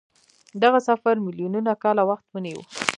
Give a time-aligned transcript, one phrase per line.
[0.63, 2.59] دغه سفر میلیونونه کاله وخت ونیو.